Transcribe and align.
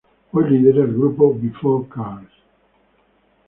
Hoy, 0.31 0.49
lidera 0.49 0.83
el 0.83 0.93
grupo 0.95 1.31
Before 1.31 1.87
Cars. 1.87 2.31